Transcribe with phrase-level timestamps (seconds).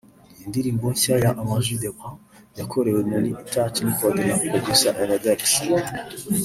[0.33, 2.19] Iyi ndirimbo nshya ya Ama G The Black
[2.59, 5.53] yakorewe muri Touch Record na Producer Evidecks